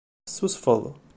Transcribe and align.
Tessusfeḍ. 0.25 0.83